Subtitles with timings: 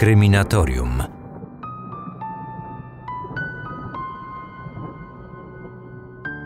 [0.00, 1.02] Kryminatorium.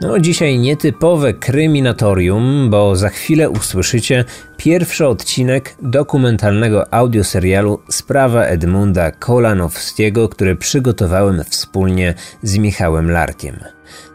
[0.00, 4.25] No, dzisiaj nietypowe kryminatorium, bo za chwilę usłyszycie
[4.64, 13.57] pierwszy odcinek dokumentalnego audioserialu Sprawa Edmunda Kolanowskiego, który przygotowałem wspólnie z Michałem Larkiem.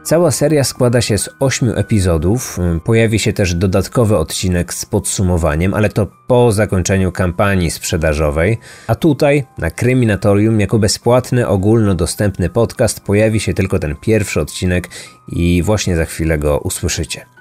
[0.03, 2.59] Cała seria składa się z ośmiu epizodów.
[2.83, 8.57] Pojawi się też dodatkowy odcinek z podsumowaniem, ale to po zakończeniu kampanii sprzedażowej.
[8.87, 14.89] A tutaj, na Kryminatorium, jako bezpłatny, ogólnodostępny podcast, pojawi się tylko ten pierwszy odcinek
[15.27, 17.38] i właśnie za chwilę go usłyszycie.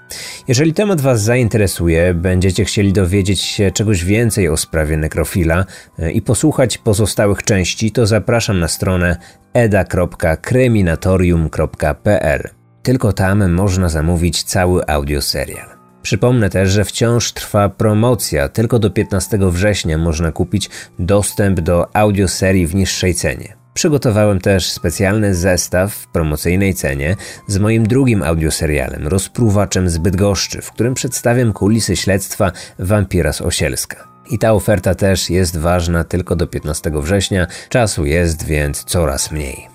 [0.49, 5.65] Jeżeli temat Was zainteresuje, będziecie chcieli dowiedzieć się czegoś więcej o sprawie nekrofila
[5.99, 9.17] e, i posłuchać pozostałych części, to zapraszam na stronę
[9.53, 12.51] eda.kryminatorium.pl.
[12.83, 15.69] Tylko tam można zamówić cały audioserial.
[16.03, 18.49] Przypomnę też, że wciąż trwa promocja.
[18.49, 23.58] Tylko do 15 września można kupić dostęp do audioserii w niższej cenie.
[23.79, 30.73] Przygotowałem też specjalny zestaw w promocyjnej cenie z moim drugim audioserialem Rozpruwaczem z Bydgoszczy, w
[30.73, 34.09] którym przedstawiam kulisy śledztwa Wampira z Osielska.
[34.31, 37.47] I ta oferta też jest ważna tylko do 15 września.
[37.69, 39.69] Czasu jest więc coraz mniej.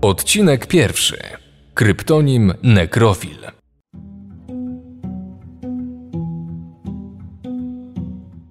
[0.00, 1.43] Odcinek pierwszy.
[1.74, 3.38] Kryptonim Nekrofil.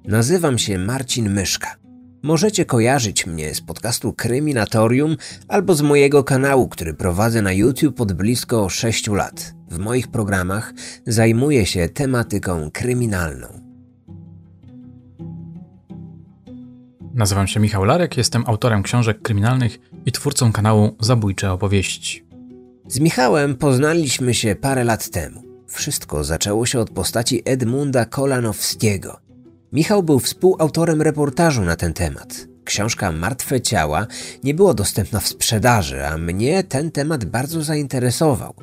[0.05, 1.75] Nazywam się Marcin Myszka.
[2.23, 8.13] Możecie kojarzyć mnie z podcastu Kryminatorium albo z mojego kanału, który prowadzę na YouTube od
[8.13, 9.53] blisko 6 lat.
[9.69, 10.73] W moich programach
[11.07, 13.47] zajmuję się tematyką kryminalną.
[17.13, 22.22] Nazywam się Michał Larek, jestem autorem książek kryminalnych i twórcą kanału Zabójcze Opowieści.
[22.93, 25.43] Z Michałem poznaliśmy się parę lat temu.
[25.67, 29.19] Wszystko zaczęło się od postaci Edmunda Kolanowskiego.
[29.71, 32.47] Michał był współautorem reportażu na ten temat.
[32.63, 34.07] Książka Martwe Ciała
[34.43, 38.53] nie była dostępna w sprzedaży, a mnie ten temat bardzo zainteresował.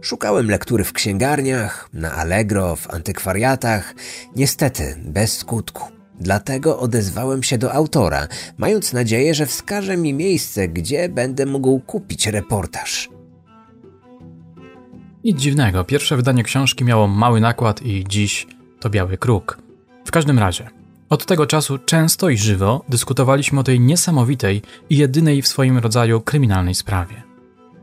[0.00, 3.94] Szukałem lektury w księgarniach, na Allegro, w antykwariatach,
[4.36, 5.84] niestety bez skutku.
[6.20, 8.28] Dlatego odezwałem się do autora,
[8.58, 13.19] mając nadzieję, że wskaże mi miejsce, gdzie będę mógł kupić reportaż.
[15.24, 18.46] Nic dziwnego, pierwsze wydanie książki miało mały nakład i dziś
[18.80, 19.58] to biały kruk.
[20.04, 20.70] W każdym razie,
[21.10, 26.20] od tego czasu często i żywo dyskutowaliśmy o tej niesamowitej i jedynej w swoim rodzaju
[26.20, 27.22] kryminalnej sprawie.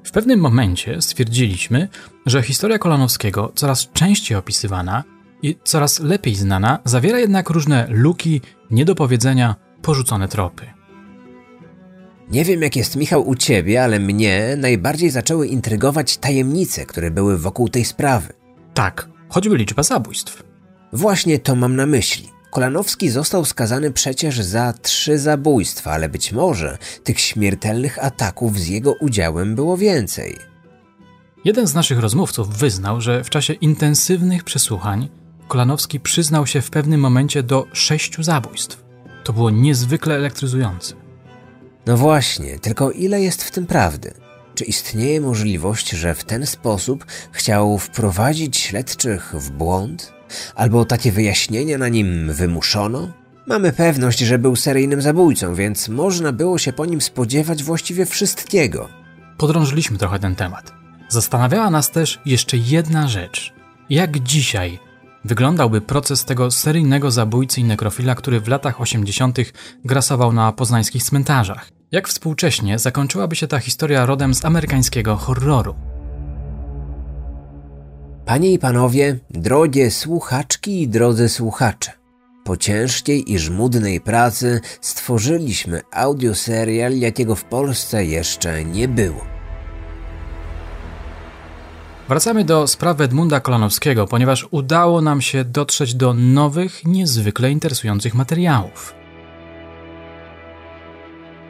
[0.04, 1.88] W pewnym momencie stwierdziliśmy,
[2.26, 5.04] że historia Kolanowskiego, coraz częściej opisywana
[5.42, 10.77] i coraz lepiej znana, zawiera jednak różne luki, niedopowiedzenia, porzucone tropy.
[12.32, 17.38] Nie wiem, jak jest Michał u ciebie, ale mnie najbardziej zaczęły intrygować tajemnice, które były
[17.38, 18.34] wokół tej sprawy.
[18.74, 20.44] Tak, choćby liczba zabójstw.
[20.94, 22.30] Właśnie to mam na myśli.
[22.52, 28.94] Kolanowski został skazany przecież za trzy zabójstwa, ale być może tych śmiertelnych ataków z jego
[29.02, 30.36] udziałem było więcej.
[31.46, 35.10] Jeden z naszych rozmówców wyznał, że w czasie intensywnych przesłuchań
[35.48, 38.84] Kolanowski przyznał się w pewnym momencie do sześciu zabójstw.
[39.24, 41.07] To było niezwykle elektryzujące.
[41.88, 44.14] No właśnie, tylko ile jest w tym prawdy?
[44.56, 50.14] Czy istnieje możliwość, że w ten sposób chciał wprowadzić śledczych w błąd?
[50.56, 53.12] Albo takie wyjaśnienia na nim wymuszono?
[53.46, 58.90] Mamy pewność, że był seryjnym zabójcą, więc można było się po nim spodziewać właściwie wszystkiego.
[59.38, 60.74] Podrążyliśmy trochę ten temat.
[61.10, 63.54] Zastanawiała nas też jeszcze jedna rzecz.
[63.90, 64.80] Jak dzisiaj
[65.26, 69.38] wyglądałby proces tego seryjnego zabójcy i nekrofila, który w latach 80.
[69.86, 71.77] grasował na poznańskich cmentarzach?
[71.92, 75.76] Jak współcześnie zakończyłaby się ta historia rodem z amerykańskiego horroru?
[78.26, 81.92] Panie i panowie, drogie słuchaczki i drodzy słuchacze,
[82.44, 89.26] po ciężkiej i żmudnej pracy stworzyliśmy audioserial, jakiego w Polsce jeszcze nie było.
[92.10, 98.98] Wracamy do sprawy Edmunda Kolanowskiego, ponieważ udało nam się dotrzeć do nowych, niezwykle interesujących materiałów.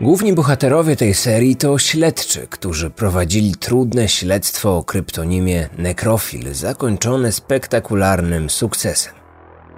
[0.01, 8.49] Główni bohaterowie tej serii to śledczy, którzy prowadzili trudne śledztwo o kryptonimie Nekrofil, zakończone spektakularnym
[8.49, 9.13] sukcesem.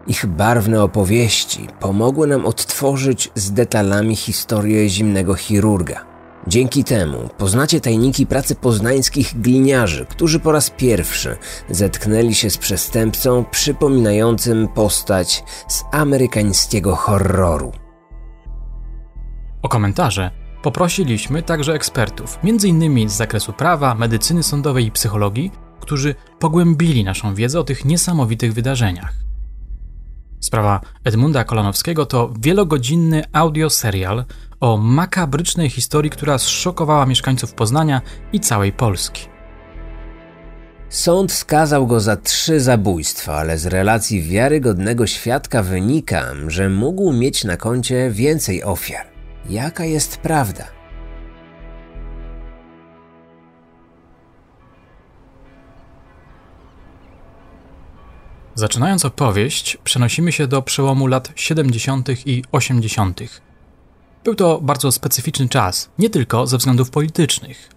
[0.07, 6.05] Ich barwne opowieści pomogły nam odtworzyć z detalami historię zimnego chirurga.
[6.47, 11.37] Dzięki temu poznacie tajniki pracy poznańskich gliniarzy, którzy po raz pierwszy
[11.69, 17.71] zetknęli się z przestępcą przypominającym postać z amerykańskiego horroru.
[19.79, 20.31] Komentarze
[20.61, 23.09] Poprosiliśmy także ekspertów, m.in.
[23.09, 29.13] z zakresu prawa, medycyny sądowej i psychologii, którzy pogłębili naszą wiedzę o tych niesamowitych wydarzeniach.
[30.39, 34.25] Sprawa Edmunda Kolanowskiego to wielogodzinny audioserial
[34.59, 38.01] o makabrycznej historii, która zszokowała mieszkańców Poznania
[38.33, 39.21] i całej Polski.
[40.89, 47.43] Sąd skazał go za trzy zabójstwa, ale z relacji wiarygodnego świadka wynika, że mógł mieć
[47.43, 49.18] na koncie więcej ofiar.
[49.49, 50.63] Jaka jest prawda?
[58.55, 62.09] Zaczynając opowieść, przenosimy się do przełomu lat 70.
[62.25, 63.19] i 80.
[64.23, 67.69] Był to bardzo specyficzny czas, nie tylko ze względów politycznych.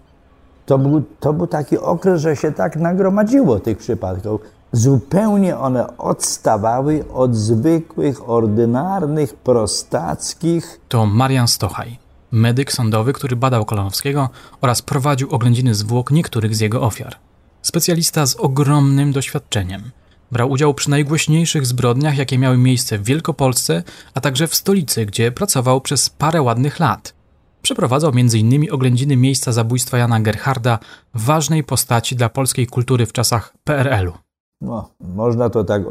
[0.65, 4.41] To był, to był taki okres, że się tak nagromadziło tych przypadków.
[4.73, 10.79] Zupełnie one odstawały od zwykłych, ordynarnych, prostackich.
[10.89, 11.99] To Marian Stochaj,
[12.31, 14.29] medyk sądowy, który badał Kolanowskiego
[14.61, 17.15] oraz prowadził oględziny zwłok niektórych z jego ofiar.
[17.61, 19.81] Specjalista z ogromnym doświadczeniem–
[20.33, 23.83] Brał udział przy najgłośniejszych zbrodniach, jakie miały miejsce w Wielkopolsce,
[24.13, 27.13] a także w stolicy, gdzie pracował przez parę ładnych lat.
[27.61, 28.67] Przeprowadzał m.in.
[28.71, 30.79] oględziny miejsca zabójstwa Jana Gerharda,
[31.13, 34.32] ważnej postaci dla polskiej kultury w czasach PRL-u.
[34.63, 35.81] No, można to tak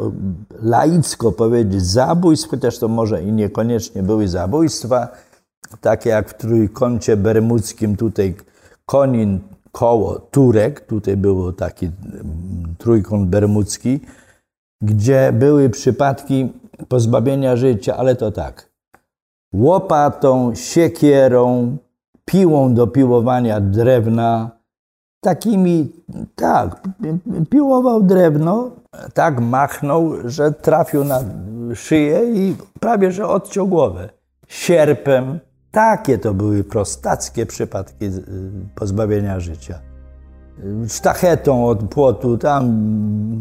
[0.62, 5.08] laicko powiedzieć, zabójstw, chociaż to może i niekoniecznie były zabójstwa,
[5.80, 8.34] takie jak w trójkącie bermudzkim tutaj
[8.86, 9.40] Konin
[9.72, 11.90] koło Turek, tutaj był taki
[12.78, 14.00] trójkąt bermudzki,
[14.82, 16.52] gdzie były przypadki
[16.88, 18.68] pozbawienia życia, ale to tak.
[19.54, 21.76] Łopatą, siekierą,
[22.24, 24.50] piłą do piłowania drewna,
[25.22, 25.92] takimi,
[26.36, 26.88] tak,
[27.50, 28.70] piłował drewno,
[29.14, 31.20] tak machnął, że trafił na
[31.74, 34.08] szyję i prawie że odciął głowę.
[34.48, 35.38] Sierpem,
[35.70, 38.10] takie to były prostackie przypadki
[38.74, 39.92] pozbawienia życia
[40.88, 42.64] sztachetą od płotu, tam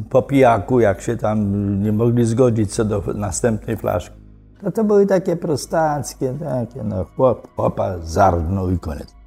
[0.10, 4.16] po pijaku, jak się tam nie mogli zgodzić co do następnej flaszki.
[4.62, 9.21] To to były takie prostackie, takie, no chłop, chłopa zargnął i koniec.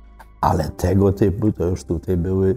[0.45, 2.57] Ale tego typu to już tutaj były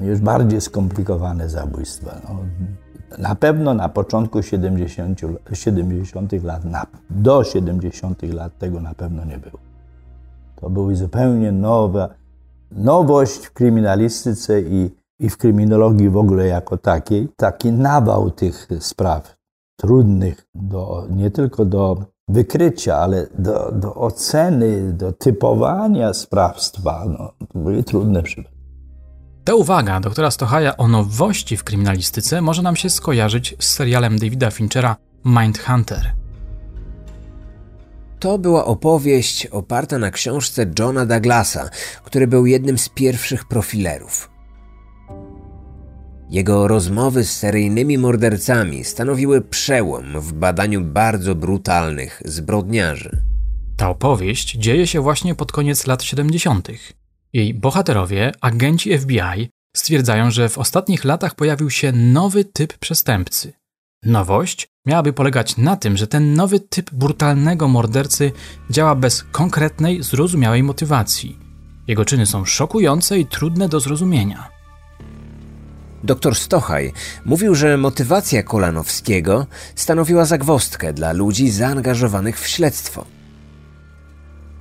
[0.00, 2.20] już bardziej skomplikowane zabójstwa.
[2.28, 2.38] No,
[3.18, 5.20] na pewno na początku 70,
[5.52, 9.58] 70 lat, na, do 70 lat tego na pewno nie było.
[10.56, 12.08] To były zupełnie nowe,
[12.70, 19.36] nowość w kryminalistyce i, i w kryminologii w ogóle jako takiej, taki nawał tych spraw
[19.76, 27.04] trudnych do, nie tylko do wykrycia, ale do, do oceny, do typowania sprawstwa.
[27.08, 28.54] No, to były trudne przypadki.
[29.44, 34.50] Ta uwaga doktora Stochaja o nowości w kryminalistyce może nam się skojarzyć z serialem Davida
[34.50, 36.10] Finchera Mindhunter–
[38.24, 41.70] to była opowieść oparta na książce Johna Douglasa,
[42.04, 44.33] który był jednym z pierwszych profilerów.
[46.34, 53.22] Jego rozmowy z seryjnymi mordercami stanowiły przełom w badaniu bardzo brutalnych zbrodniarzy.
[53.76, 56.68] Ta opowieść dzieje się właśnie pod koniec lat 70.
[57.32, 63.52] Jej bohaterowie, agenci FBI, stwierdzają, że w ostatnich latach pojawił się nowy typ przestępcy–
[64.04, 68.32] Nowość miałaby polegać na tym, że ten nowy typ brutalnego mordercy
[68.70, 71.38] działa bez konkretnej, zrozumiałej motywacji.
[71.88, 74.53] Jego czyny są szokujące i trudne do zrozumienia.
[76.04, 76.92] Dr Stochaj
[77.24, 83.04] mówił, że motywacja Kolanowskiego stanowiła zagwostkę dla ludzi zaangażowanych w śledztwo.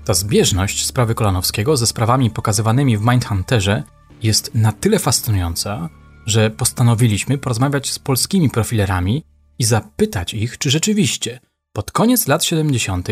[0.05, 3.83] Ta zbieżność sprawy Kolanowskiego ze sprawami pokazywanymi w Mindhunterze
[4.23, 5.89] jest na tyle fascynująca,
[6.25, 9.23] że postanowiliśmy porozmawiać z polskimi profilerami
[9.59, 11.39] i zapytać ich, czy rzeczywiście
[11.73, 13.07] pod koniec lat 70.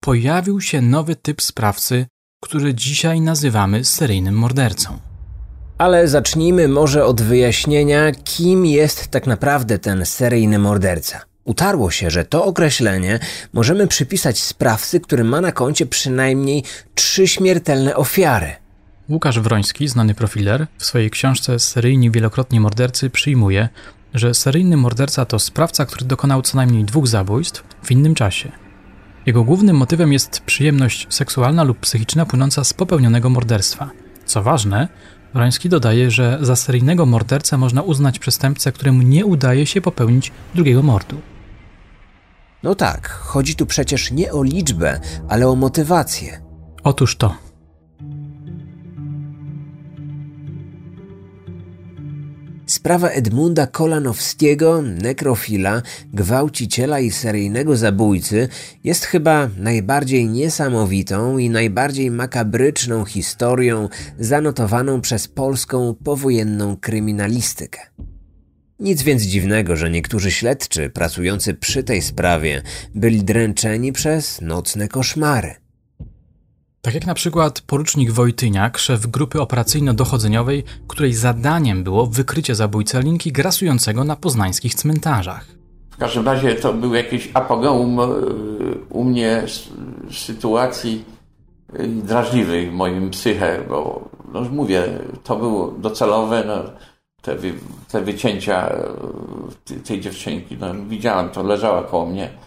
[0.00, 2.06] pojawił się nowy typ sprawcy,
[2.42, 5.05] który dzisiaj nazywamy seryjnym mordercą.
[5.78, 11.20] Ale zacznijmy może od wyjaśnienia, kim jest tak naprawdę ten seryjny morderca.
[11.44, 13.18] Utarło się, że to określenie
[13.52, 16.62] możemy przypisać sprawcy, który ma na koncie przynajmniej
[16.94, 18.52] trzy śmiertelne ofiary.
[19.08, 23.68] Łukasz Wroński, znany profiler, w swojej książce Seryjni wielokrotnie mordercy przyjmuje,
[24.14, 28.52] że seryjny morderca to sprawca, który dokonał co najmniej dwóch zabójstw w innym czasie.
[29.26, 33.90] Jego głównym motywem jest przyjemność seksualna lub psychiczna płynąca z popełnionego morderstwa.
[34.24, 34.88] Co ważne,
[35.36, 40.82] Wroński dodaje, że za seryjnego mordercę można uznać przestępcę, któremu nie udaje się popełnić drugiego
[40.82, 41.16] mordu.
[42.62, 46.42] No tak, chodzi tu przecież nie o liczbę, ale o motywację.
[46.84, 47.45] Otóż to.
[52.66, 55.82] Sprawa Edmunda Kolanowskiego, nekrofila,
[56.12, 58.48] gwałciciela i seryjnego zabójcy
[58.84, 67.80] jest chyba najbardziej niesamowitą i najbardziej makabryczną historią zanotowaną przez polską powojenną kryminalistykę.
[68.80, 72.62] Nic więc dziwnego, że niektórzy śledczy pracujący przy tej sprawie
[72.94, 75.65] byli dręczeni przez nocne koszmary.
[76.86, 83.32] Tak jak na przykład porucznik Wojtyniak, szef grupy operacyjno-dochodzeniowej, której zadaniem było wykrycie zabójcy linki
[83.32, 85.46] grasującego na poznańskich cmentarzach.
[85.90, 88.04] W każdym razie to był jakiś apogeum e,
[88.90, 89.42] u mnie
[90.10, 91.04] sytuacji
[91.72, 94.82] e, drażliwej w moim psyche, bo no mówię,
[95.24, 96.62] to było docelowe, no,
[97.22, 97.52] te, wy,
[97.92, 102.45] te wycięcia e, tej dziewczynki, no, widziałem, to leżała koło mnie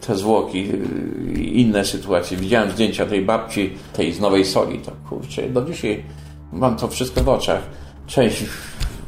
[0.00, 2.36] te zwłoki y, inne sytuacje.
[2.36, 6.04] Widziałem zdjęcia tej babci, tej z Nowej Soli, to kurczę, do dzisiaj
[6.52, 7.62] mam to wszystko w oczach.
[8.06, 8.44] Część,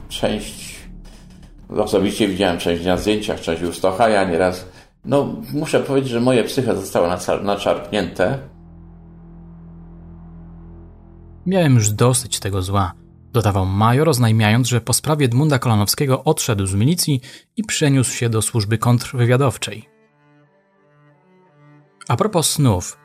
[0.09, 0.79] część,
[1.76, 4.67] osobiście widziałem część na zdjęciach, część u Stochaja nieraz.
[5.05, 7.09] No, muszę powiedzieć, że moje psyche zostało
[7.43, 8.38] naczarpnięte.
[11.47, 12.93] Miałem już dosyć tego zła.
[13.33, 17.21] Dodawał major, oznajmiając, że po sprawie Edmunda Kolanowskiego odszedł z milicji
[17.57, 20.00] i przeniósł się do służby kontrwywiadowczej.
[22.11, 22.99] A propos snów.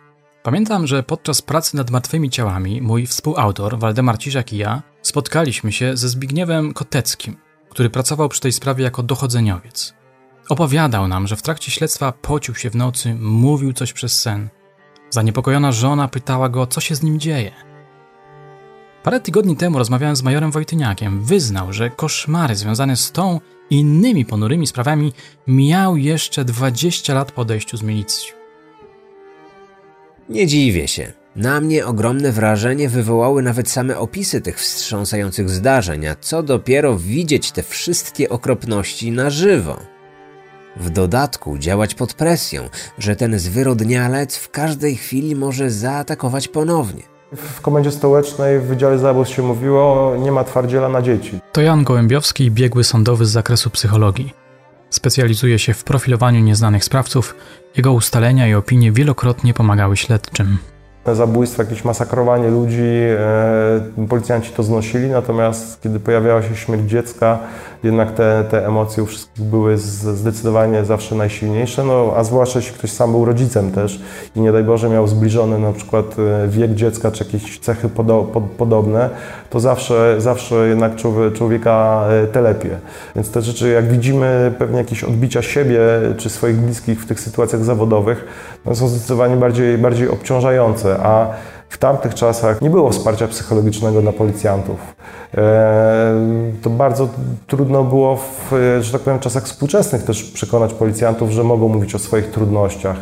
[0.43, 5.97] Pamiętam, że podczas pracy nad martwymi ciałami mój współautor, Waldemar Ciżak i ja, spotkaliśmy się
[5.97, 7.37] ze Zbigniewem Koteckim,
[7.69, 9.93] który pracował przy tej sprawie jako dochodzeniowiec.
[10.49, 14.49] Opowiadał nam, że w trakcie śledztwa pocił się w nocy, mówił coś przez sen.
[15.09, 17.51] Zaniepokojona żona pytała go, co się z nim dzieje.
[19.03, 21.23] Parę tygodni temu rozmawiałem z majorem Wojtyniakiem.
[21.23, 25.13] Wyznał, że koszmary związane z tą i innymi ponurymi sprawami
[25.47, 28.34] miał jeszcze 20 lat po odejściu z milicji.
[30.29, 31.11] Nie dziwię się.
[31.35, 37.51] Na mnie ogromne wrażenie wywołały nawet same opisy tych wstrząsających zdarzeń, a co dopiero widzieć
[37.51, 39.77] te wszystkie okropności na żywo.
[40.77, 47.03] W dodatku działać pod presją, że ten zwyrodnialec w każdej chwili może zaatakować ponownie.
[47.35, 51.39] W komendzie stołecznej w Wydziale Zabójstw się mówiło, nie ma twardziela na dzieci.
[51.51, 54.44] To Jan Gołębiowski, biegły sądowy z zakresu psychologii.
[54.89, 57.35] Specjalizuje się w profilowaniu nieznanych sprawców
[57.77, 60.57] jego ustalenia i opinie wielokrotnie pomagały śledczym.
[61.13, 62.83] Zabójstwo, jakieś masakrowanie ludzi,
[63.99, 67.39] e, policjanci to znosili, natomiast kiedy pojawiała się śmierć dziecka,
[67.83, 72.91] jednak te, te emocje u wszystkich były zdecydowanie zawsze najsilniejsze, no, a zwłaszcza jeśli ktoś
[72.91, 74.01] sam był rodzicem też
[74.35, 78.23] i nie daj Boże miał zbliżony na przykład e, wiek dziecka czy jakieś cechy podo
[78.23, 79.09] pod, podobne,
[79.49, 80.91] to zawsze, zawsze jednak
[81.33, 82.69] człowieka e, telepie.
[83.15, 85.79] Więc te rzeczy, jak widzimy pewnie jakieś odbicia siebie
[86.17, 88.25] czy swoich bliskich w tych sytuacjach zawodowych,
[88.65, 91.27] no, są zdecydowanie bardziej, bardziej obciążające, a
[91.69, 94.95] w tamtych czasach nie było wsparcia psychologicznego dla policjantów.
[95.33, 96.15] E,
[96.61, 97.09] to bardzo
[97.47, 101.99] trudno było, w, że tak powiem, czasach współczesnych też przekonać policjantów, że mogą mówić o
[101.99, 102.97] swoich trudnościach,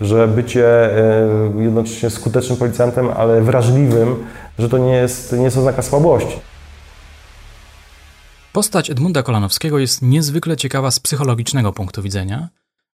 [0.00, 4.24] że bycie e, jednocześnie skutecznym policjantem, ale wrażliwym,
[4.58, 6.40] że to nie jest, nie jest oznaka słabości.
[8.52, 12.48] Postać Edmunda Kolanowskiego jest niezwykle ciekawa z psychologicznego punktu widzenia,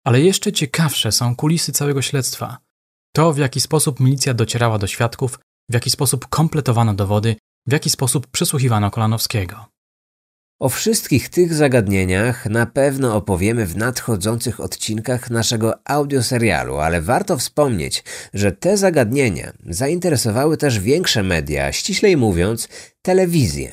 [0.04, 2.59] ale jeszcze ciekawsze są kulisy całego śledztwa.
[3.14, 5.38] To, w jaki sposób milicja docierała do świadków,
[5.71, 9.66] w jaki sposób kompletowano dowody, w jaki sposób przesłuchiwano Kolanowskiego.
[10.61, 18.04] O wszystkich tych zagadnieniach na pewno opowiemy w nadchodzących odcinkach naszego audioserialu, ale warto wspomnieć,
[18.35, 22.69] że te zagadnienia zainteresowały też większe media, ściślej mówiąc,
[23.02, 23.73] telewizję.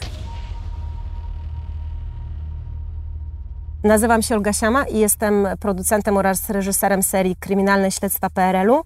[3.83, 8.81] Nazywam się Olga Siama i jestem producentem oraz reżyserem serii Kryminalne Śledztwa PRL-u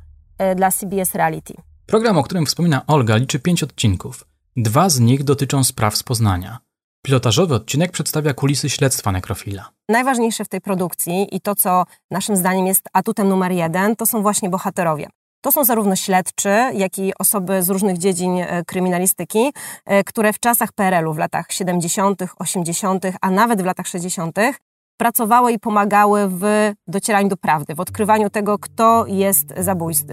[0.56, 1.54] dla CBS Reality.
[1.86, 4.25] Program, o którym wspomina Olga, liczy pięć odcinków.
[4.58, 6.60] Dwa z nich dotyczą spraw z Poznania.
[7.06, 9.70] Pilotażowy odcinek przedstawia kulisy śledztwa nekrofila.
[9.90, 14.22] Najważniejsze w tej produkcji i to, co naszym zdaniem jest atutem numer jeden, to są
[14.22, 15.08] właśnie bohaterowie.
[15.42, 19.54] To są zarówno śledczy, jak i osoby z różnych dziedzin e, kryminalistyki,
[19.86, 24.38] e, które w czasach PRL-u w latach 70., 80., a nawet w latach 60.
[24.97, 29.53] pracowały i pomagały w docieraniu do prawdy, w odkrywaniu tego, kto jest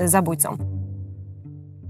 [0.06, 0.56] zabójcą.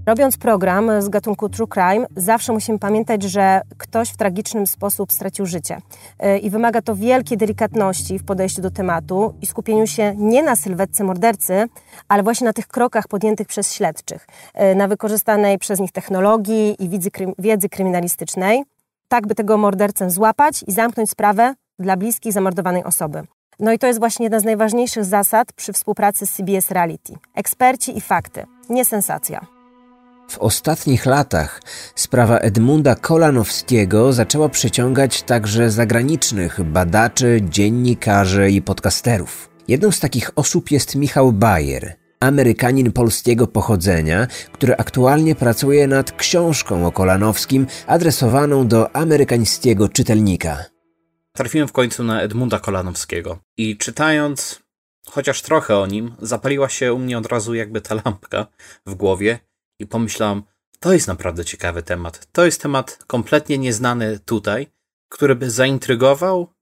[0.05, 5.45] Robiąc program z gatunku True Crime, zawsze musimy pamiętać, że ktoś w tragiczny sposób stracił
[5.45, 5.77] życie.
[6.25, 10.55] Y, I wymaga to wielkiej delikatności w podejściu do tematu i skupieniu się nie na
[10.55, 11.67] sylwetce mordercy,
[12.07, 14.27] ale właśnie na tych krokach podjętych przez śledczych,
[14.71, 18.63] y, na wykorzystanej przez nich technologii i wiedzy, wiedzy kryminalistycznej,
[19.07, 23.23] tak by tego mordercę złapać i zamknąć sprawę dla bliskich zamordowanej osoby.
[23.59, 27.13] No i to jest właśnie jedna z najważniejszych zasad przy współpracy z CBS Reality.
[27.35, 29.45] Eksperci i fakty, nie sensacja.
[30.29, 31.61] W ostatnich latach
[31.95, 39.49] sprawa Edmunda Kolanowskiego zaczęła przyciągać także zagranicznych badaczy, dziennikarzy i podcasterów.
[39.67, 46.87] Jedną z takich osób jest Michał Bayer, Amerykanin polskiego pochodzenia, który aktualnie pracuje nad książką
[46.87, 50.70] o Kolanowskim adresowaną do amerykańskiego czytelnika.
[51.33, 54.61] Trafiłem w końcu na Edmunda Kolanowskiego i czytając
[55.05, 58.47] chociaż trochę o nim, zapaliła się u mnie od razu jakby ta lampka
[58.85, 59.39] w głowie
[59.79, 60.43] i pomyślałam,
[60.79, 62.27] to jest naprawdę ciekawy temat.
[62.31, 64.67] To jest temat kompletnie nieznany tutaj,
[65.09, 66.53] który by zaintrygował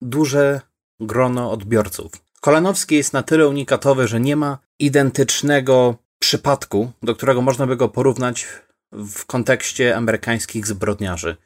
[0.00, 0.60] duże
[1.00, 2.12] grono odbiorców.
[2.40, 7.88] Kolanowski jest na tyle unikatowy, że nie ma identycznego przypadku, do którego można by go
[7.88, 8.46] porównać
[8.92, 11.36] w kontekście amerykańskich zbrodniarzy.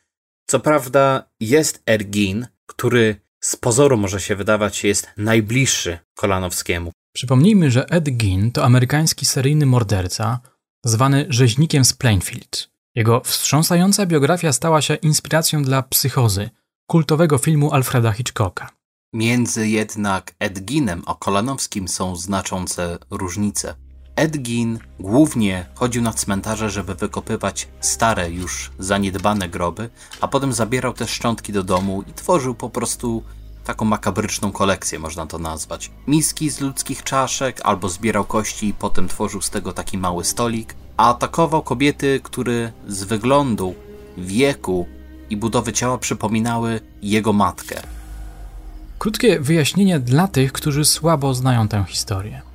[0.47, 6.93] Co prawda jest Ergin, który z pozoru może się wydawać jest najbliższy Kolanowskiemu.
[7.13, 10.41] Przypomnijmy, że Ed Gein to amerykański seryjny morderca,
[10.85, 12.71] zwany rzeźnikiem z Plainfield.
[12.95, 16.51] Jego wstrząsająca biografia stała się inspiracją dla psychozy,
[16.87, 18.71] kultowego filmu Alfreda Hitchcocka.
[19.13, 23.75] Między jednak Edginem a Kolanowskim są znaczące różnice.
[24.19, 31.07] Edgin głównie chodził na cmentarze, żeby wykopywać stare, już zaniedbane groby, a potem zabierał te
[31.07, 33.23] szczątki do domu i tworzył po prostu
[33.65, 35.91] taką makabryczną kolekcję, można to nazwać.
[36.07, 40.75] Miski z ludzkich czaszek, albo zbierał kości i potem tworzył z tego taki mały stolik,
[40.97, 43.75] a atakował kobiety, które z wyglądu,
[44.17, 44.87] wieku
[45.31, 47.83] i budowy ciała przypominały jego matkę.
[48.99, 52.48] Krótkie wyjaśnienie dla tych, którzy słabo znają tę historię.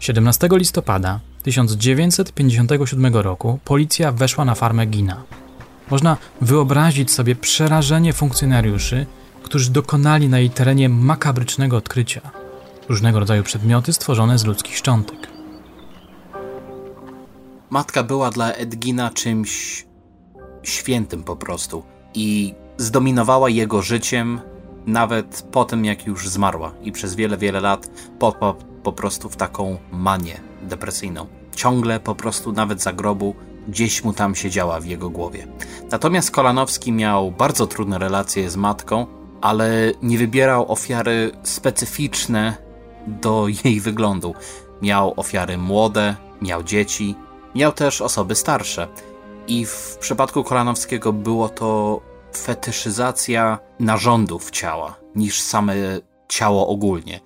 [0.00, 5.22] 17 listopada 1957 roku policja weszła na farmę Gina.
[5.90, 9.06] Można wyobrazić sobie przerażenie funkcjonariuszy,
[9.42, 12.20] którzy dokonali na jej terenie makabrycznego odkrycia
[12.88, 15.28] różnego rodzaju przedmioty stworzone z ludzkich szczątek.
[17.70, 19.86] Matka była dla Edgina czymś
[20.62, 21.82] świętym po prostu
[22.14, 24.40] i zdominowała jego życiem
[24.86, 29.36] nawet po tym, jak już zmarła i przez wiele, wiele lat popadł po prostu w
[29.36, 31.26] taką manię depresyjną.
[31.56, 33.34] Ciągle po prostu nawet za grobu
[33.68, 35.46] gdzieś mu tam siedziała w jego głowie.
[35.90, 39.06] Natomiast Kolanowski miał bardzo trudne relacje z matką,
[39.40, 42.56] ale nie wybierał ofiary specyficzne
[43.06, 44.34] do jej wyglądu.
[44.82, 47.14] Miał ofiary młode, miał dzieci,
[47.54, 48.88] miał też osoby starsze.
[49.46, 52.00] I w przypadku Kolanowskiego było to
[52.36, 55.74] fetyszyzacja narządów ciała niż same
[56.28, 57.20] ciało ogólnie.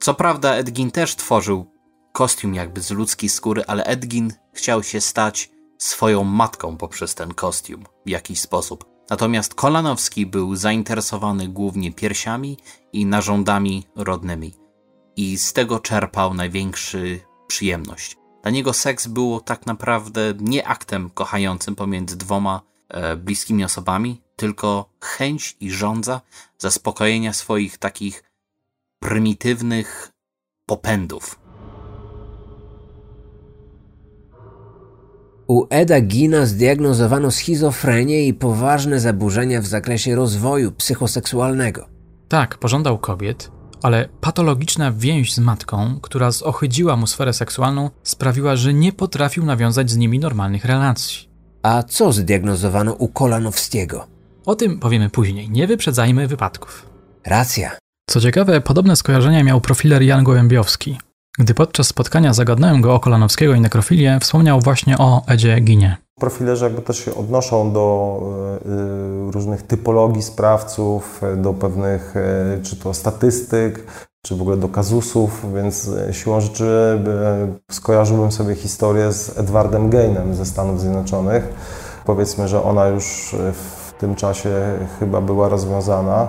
[0.00, 1.66] Co prawda Edgin też tworzył
[2.12, 7.84] kostium jakby z ludzkiej skóry, ale Edgin chciał się stać swoją matką poprzez ten kostium
[8.06, 8.84] w jakiś sposób.
[9.10, 12.58] Natomiast Kolanowski był zainteresowany głównie piersiami
[12.92, 14.54] i narządami rodnymi
[15.16, 18.16] i z tego czerpał największy przyjemność.
[18.42, 24.90] Dla niego seks było tak naprawdę nie aktem kochającym pomiędzy dwoma e, bliskimi osobami, tylko
[25.00, 26.20] chęć i żądza
[26.58, 28.24] zaspokojenia swoich takich
[29.00, 30.10] prymitywnych
[30.66, 31.40] popędów.
[35.46, 41.86] U Eda Gina zdiagnozowano schizofrenię i poważne zaburzenia w zakresie rozwoju psychoseksualnego.
[42.28, 43.50] Tak, pożądał kobiet,
[43.82, 49.90] ale patologiczna więź z matką, która zohydziła mu sferę seksualną, sprawiła, że nie potrafił nawiązać
[49.90, 51.28] z nimi normalnych relacji.
[51.62, 54.06] A co zdiagnozowano u Kolanowskiego?
[54.46, 56.86] O tym powiemy później, nie wyprzedzajmy wypadków.
[57.26, 57.87] Racja.
[58.08, 60.98] Co ciekawe, podobne skojarzenia miał profiler Jan Gołębiowski.
[61.38, 65.96] Gdy podczas spotkania zagadnąłem go o Kolanowskiego i nekrofilię, wspomniał właśnie o Edzie Ginie.
[66.20, 68.20] Profilerzy jakby też się odnoszą do
[69.28, 73.84] y, różnych typologii sprawców, do pewnych y, czy to statystyk,
[74.26, 77.00] czy w ogóle do kazusów, więc siłą rzeczy
[77.70, 81.48] skojarzyłbym sobie historię z Edwardem Gainem ze Stanów Zjednoczonych.
[82.04, 84.50] Powiedzmy, że ona już w tym czasie
[85.00, 86.28] chyba była rozwiązana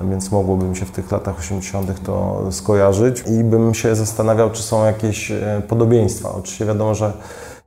[0.00, 2.02] więc mogłoby mi się w tych latach 80.
[2.02, 6.34] to skojarzyć i bym się zastanawiał, czy są jakieś e, podobieństwa.
[6.34, 7.12] Oczywiście wiadomo, że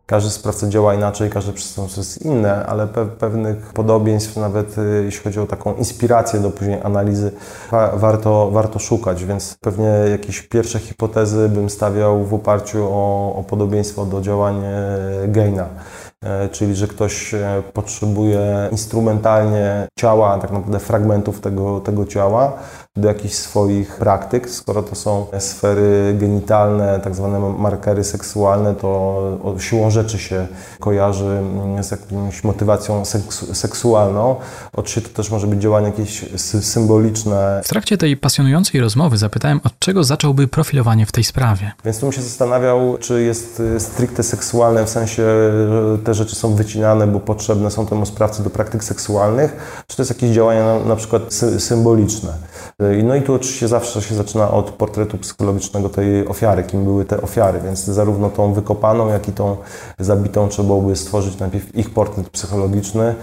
[0.06, 5.24] każdy sprawca działa inaczej, każde przestępstwo jest inne, ale pe pewnych podobieństw, nawet e, jeśli
[5.24, 7.32] chodzi o taką inspirację do później analizy,
[7.72, 13.44] wa warto, warto szukać, więc pewnie jakieś pierwsze hipotezy bym stawiał w oparciu o, o
[13.44, 15.66] podobieństwo do działań e, Gaina.
[16.26, 22.54] E, czyli że ktoś e, potrzebuje instrumentalnie ciała, tak naprawdę fragmentów tego, tego ciała
[22.98, 24.50] do jakichś swoich praktyk.
[24.50, 30.48] Skoro to są sfery genitalne, tak zwane markery seksualne, to siłą rzeczy się
[30.80, 34.36] kojarzy mm, z jakąś motywacją seksu seksualną.
[34.74, 36.26] Oczywiście to też może być działanie jakieś
[36.62, 37.62] symboliczne.
[37.64, 41.72] W trakcie tej pasjonującej rozmowy zapytałem, od czego zacząłby profilowanie w tej sprawie.
[41.86, 45.24] Więc tu bym się zastanawiał, czy jest stricte seksualne w sensie
[46.04, 49.56] te te rzeczy są wycinane, bo potrzebne są temu sprawcy do praktyk seksualnych,
[49.88, 52.34] czy to jest jakieś działania na, na przykład sy symboliczne.
[53.04, 57.22] No i tu oczywiście zawsze się zaczyna od portretu psychologicznego tej ofiary, kim były te
[57.22, 59.58] ofiary, więc zarówno tą wykopaną, jak i tą
[60.00, 63.16] zabitą trzeba byłoby stworzyć najpierw ich portret psychologiczny,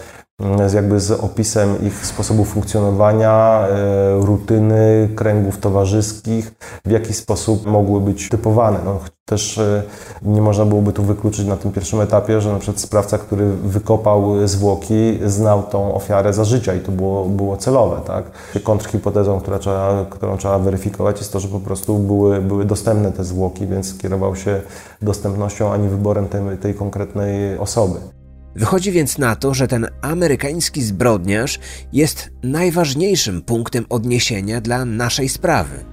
[0.67, 8.01] z jakby z opisem ich sposobu funkcjonowania, e, rutyny, kręgów towarzyskich, w jaki sposób mogły
[8.01, 8.79] być typowane.
[8.85, 9.83] No, też e,
[10.23, 14.49] nie można byłoby tu wykluczyć na tym pierwszym etapie, że na przykład sprawca, który wykopał
[14.49, 18.01] zwłoki, znał tą ofiarę za życia i to było, było celowe.
[18.07, 18.25] Tak?
[18.63, 23.25] Kontrhipotezą, która trzeba, którą trzeba weryfikować jest to, że po prostu były, były dostępne te
[23.25, 24.61] zwłoki, więc kierował się
[25.03, 28.18] dostępnością, a nie wyborem tej, tej konkretnej osoby.
[28.59, 31.59] Wychodzi więc na to, że ten amerykański zbrodniarz
[31.93, 35.85] jest najważniejszym punktem odniesienia dla naszej sprawy.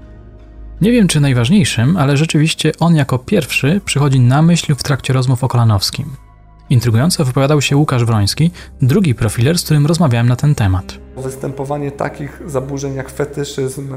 [0.82, 5.44] Nie wiem czy najważniejszym, ale rzeczywiście on jako pierwszy przychodzi na myśl w trakcie rozmów
[5.44, 6.06] o Kolanowskim.
[6.70, 8.52] Intrygująco wypowiadał się Łukasz Wroński,
[8.82, 10.98] drugi profiler, z którym rozmawiałem na ten temat.
[11.18, 13.96] Występowanie takich zaburzeń jak fetyszyzm,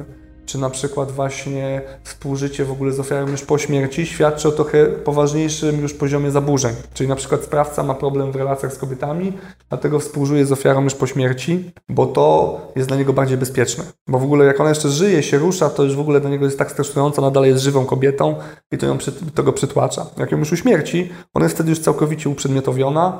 [0.49, 4.87] czy na przykład właśnie współżycie w ogóle z ofiarą już po śmierci świadczy o trochę
[4.87, 6.75] poważniejszym już poziomie zaburzeń.
[6.95, 9.33] Czyli na przykład sprawca ma problem w relacjach z kobietami,
[9.69, 13.85] dlatego współżyje z ofiarą już po śmierci, bo to jest dla niego bardziej bezpieczne.
[14.09, 16.45] Bo w ogóle jak ona jeszcze żyje, się rusza, to już w ogóle dla niego
[16.45, 18.35] jest tak stresująco, ona dalej jest żywą kobietą
[18.73, 18.99] i to, ją
[19.35, 20.07] to go przytłacza.
[20.17, 23.19] Jak ją już uśmierci, ona jest wtedy już całkowicie uprzedmiotowiona,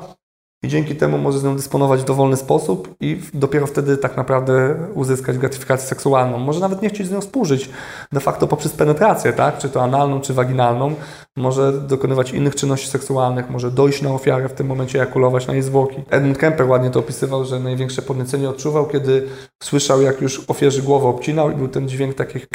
[0.63, 4.75] i dzięki temu może z nią dysponować w dowolny sposób i dopiero wtedy tak naprawdę
[4.93, 6.37] uzyskać gratyfikację seksualną.
[6.37, 7.69] Może nawet nie chcieć z nią współżyć
[8.11, 9.57] de facto poprzez penetrację, tak?
[9.57, 10.95] czy to analną, czy waginalną.
[11.37, 15.63] Może dokonywać innych czynności seksualnych, może dojść na ofiarę, w tym momencie ejakulować na jej
[15.63, 15.95] zwłoki.
[16.09, 19.27] Edmund Kemper ładnie to opisywał, że największe podniecenie odczuwał, kiedy
[19.63, 22.47] słyszał, jak już ofierzy głowę obcinał i był ten dźwięk takich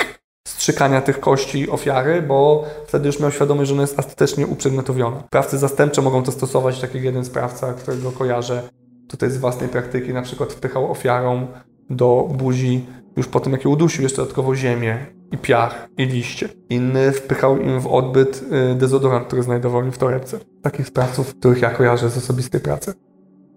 [0.48, 5.22] strzykania tych kości ofiary, bo wtedy już miał świadomość, że ona jest ostatecznie uprzedmiotowiona.
[5.26, 8.62] Sprawcy zastępcze mogą to stosować, tak jak jeden sprawca, którego kojarzę
[9.08, 11.46] tutaj z własnej praktyki, na przykład wpychał ofiarą
[11.90, 16.48] do buzi już po tym, jak ją udusił, jeszcze dodatkowo ziemię i piach i liście.
[16.70, 20.38] Inny wpychał im w odbyt y, dezodorant, który znajdował im w torebce.
[20.62, 22.94] Takich sprawców, których ja kojarzę z osobistej pracy.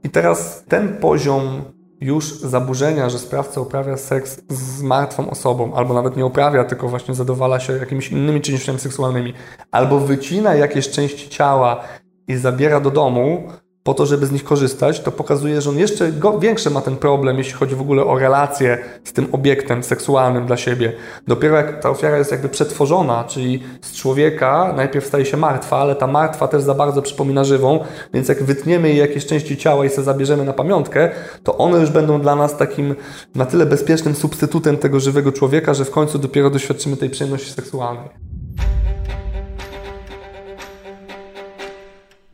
[0.04, 1.62] I teraz ten poziom
[2.01, 7.13] już zaburzenia, że sprawca uprawia seks z martwą osobą, albo nawet nie uprawia, tylko właśnie
[7.13, 9.33] zadowala się jakimiś innymi czynnościami seksualnymi,
[9.71, 11.83] albo wycina jakieś części ciała
[12.27, 13.47] i zabiera do domu,
[13.88, 17.38] po to, żeby z nich korzystać, to pokazuje, że on jeszcze większy ma ten problem,
[17.38, 20.93] jeśli chodzi w ogóle o relacje z tym obiektem seksualnym dla siebie.
[21.28, 25.95] Dopiero jak ta ofiara jest jakby przetworzona, czyli z człowieka najpierw staje się martwa, ale
[25.95, 27.80] ta martwa też za bardzo przypomina żywą,
[28.13, 31.10] więc jak wytniemy jej jakieś części ciała i sobie zabierzemy na pamiątkę,
[31.43, 32.95] to one już będą dla nas takim
[33.36, 38.26] na tyle bezpiecznym substytutem tego żywego człowieka, że w końcu dopiero doświadczymy tej przyjemności seksualnej.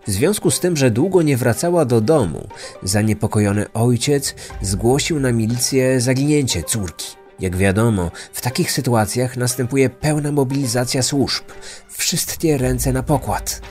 [0.10, 2.48] W związku z tym, że długo nie wracała do domu,
[2.84, 7.06] zaniepokojony ojciec zgłosił na milicję zaginięcie córki.
[7.40, 11.44] Jak wiadomo, w takich sytuacjach następuje pełna mobilizacja służb.
[11.90, 13.62] Wszystkie ręce na pokład.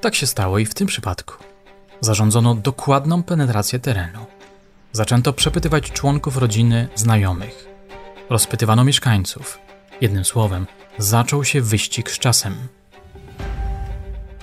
[0.00, 1.34] Tak się stało i w tym przypadku.
[2.00, 4.26] Zarządzono dokładną penetrację terenu.
[4.92, 7.66] Zaczęto przepytywać członków rodziny, znajomych.
[8.30, 9.58] Rozpytywano mieszkańców.
[10.00, 10.66] Jednym słowem,
[10.98, 12.54] zaczął się wyścig z czasem.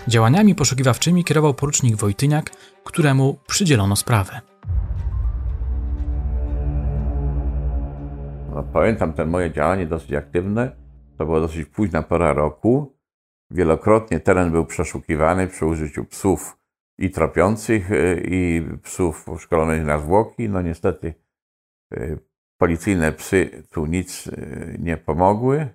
[0.07, 2.49] Działaniami poszukiwawczymi kierował porucznik Wojtyniak,
[2.83, 4.41] któremu przydzielono sprawę.
[8.49, 10.75] No, pamiętam te moje działanie dosyć aktywne.
[11.17, 12.97] To była dosyć późna pora roku.
[13.51, 16.57] Wielokrotnie teren był przeszukiwany przy użyciu psów
[16.97, 20.49] i tropiących, y, i psów szkolonych na zwłoki.
[20.49, 21.13] No niestety
[21.93, 22.19] y,
[22.57, 25.67] policyjne psy tu nic y, nie pomogły.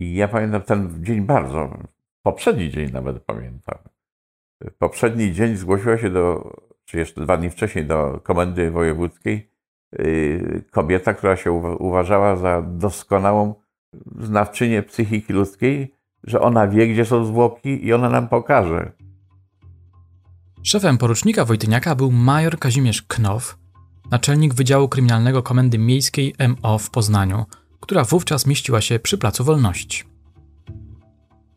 [0.00, 1.78] I ja pamiętam ten dzień bardzo.
[2.22, 3.78] Poprzedni dzień nawet pamiętam.
[4.78, 6.52] Poprzedni dzień zgłosiła się do,
[6.84, 9.50] czy jeszcze dwa dni wcześniej, do komendy wojewódzkiej
[10.00, 13.54] y, kobieta, która się uważała za doskonałą
[14.20, 18.92] znawczynię psychiki ludzkiej, że ona wie, gdzie są zwłoki i ona nam pokaże.
[20.62, 23.58] Szefem porucznika Wojtyniaka był major Kazimierz Know,
[24.10, 27.44] naczelnik Wydziału Kryminalnego Komendy Miejskiej MO w Poznaniu,
[27.80, 30.07] która wówczas mieściła się przy Placu Wolności.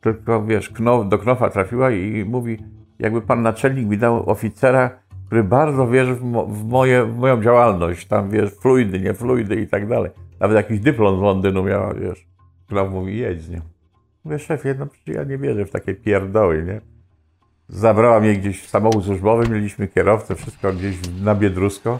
[0.02, 2.58] Tylko wiesz, Knof, do Knofa trafiła i mówi,
[3.00, 4.90] jakby pan naczelnik mi dał oficera,
[5.26, 8.08] który bardzo wierzy w, mo, w, moje, w moją działalność.
[8.08, 10.12] Tam, wiesz, fluidy, nie fluidy i tak dalej.
[10.40, 12.28] Nawet jakiś dyplom z Londynu miała, wiesz.
[12.66, 13.60] Która mówi, jedź z nią.
[14.24, 16.82] Mówię, szefie, no przecież ja nie wierzę w takie pierdoły, nie?
[17.70, 22.00] Zabrała mnie gdzieś w samochód służbowy, mieliśmy kierowcę, wszystko gdzieś na Biedrusko.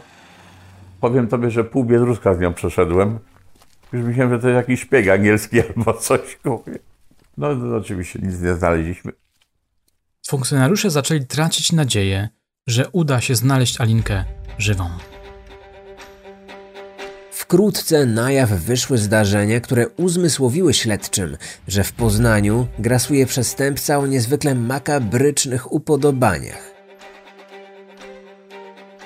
[1.00, 3.18] Powiem tobie, że pół Biedruska z nią przeszedłem.
[3.92, 6.38] Już myślałem, że to jest jakiś szpieg angielski albo coś.
[6.44, 6.91] Mówię.
[7.36, 9.12] No, no oczywiście nic nie znaleźliśmy.
[10.26, 12.28] Funkcjonariusze zaczęli tracić nadzieję,
[12.66, 14.24] że uda się znaleźć Alinkę
[14.58, 14.90] żywą.
[17.32, 21.36] Wkrótce na jaw wyszły zdarzenia, które uzmysłowiły śledczym,
[21.68, 26.72] że w Poznaniu grasuje przestępca o niezwykle makabrycznych upodobaniach.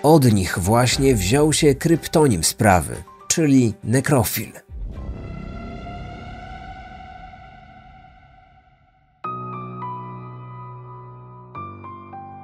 [0.02, 2.96] Od nich właśnie wziął się kryptonim sprawy,
[3.28, 4.65] czyli nekrofil.